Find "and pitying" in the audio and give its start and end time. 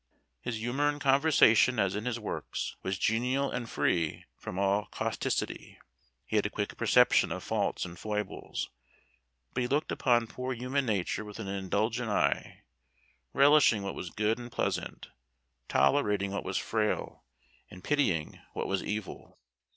17.69-18.39